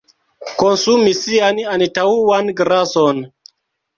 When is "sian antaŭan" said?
1.17-2.49